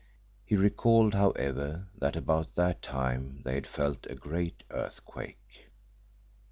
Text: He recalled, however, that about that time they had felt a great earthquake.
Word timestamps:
He 0.43 0.55
recalled, 0.57 1.13
however, 1.13 1.89
that 1.99 2.15
about 2.15 2.55
that 2.55 2.81
time 2.81 3.43
they 3.45 3.53
had 3.53 3.67
felt 3.67 4.07
a 4.09 4.15
great 4.15 4.63
earthquake. 4.71 5.69